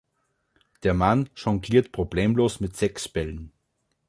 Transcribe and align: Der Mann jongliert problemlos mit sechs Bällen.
Der 0.81 0.95
Mann 0.95 1.29
jongliert 1.35 1.91
problemlos 1.91 2.59
mit 2.59 2.75
sechs 2.75 3.07
Bällen. 3.07 3.51